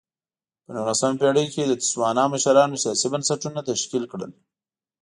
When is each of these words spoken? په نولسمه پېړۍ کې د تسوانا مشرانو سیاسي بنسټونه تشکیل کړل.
په 0.63 0.69
نولسمه 0.75 1.19
پېړۍ 1.21 1.45
کې 1.53 1.63
د 1.65 1.73
تسوانا 1.81 2.23
مشرانو 2.33 2.81
سیاسي 2.83 3.07
بنسټونه 3.13 3.59
تشکیل 3.69 4.03
کړل. 4.11 4.31